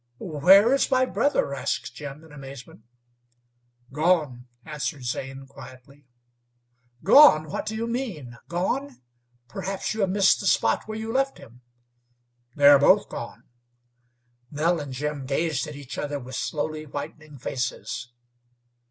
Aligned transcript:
"Where 0.17 0.73
is 0.73 0.89
my 0.89 1.05
brother?" 1.05 1.53
asked 1.53 1.93
Jim, 1.93 2.23
in 2.23 2.31
amazement. 2.31 2.81
"Gone," 3.93 4.47
answered 4.65 5.03
Zane, 5.03 5.45
quietly. 5.45 6.07
"Gone! 7.03 7.45
What 7.51 7.67
do 7.67 7.75
you 7.75 7.85
mean? 7.85 8.35
Gone? 8.47 8.99
Perhaps 9.47 9.93
you 9.93 10.01
have 10.01 10.09
missed 10.09 10.39
the 10.39 10.47
spot 10.47 10.87
where 10.87 10.97
you 10.97 11.13
left 11.13 11.37
him." 11.37 11.61
"They're 12.55 12.79
both 12.79 13.09
gone." 13.09 13.43
Nell 14.49 14.79
and 14.79 14.91
Jim 14.91 15.27
gazed 15.27 15.67
at 15.67 15.75
each 15.75 15.99
other 15.99 16.17
with 16.17 16.33
slowly 16.35 16.87
whitening 16.87 17.37
faces. 17.37 18.09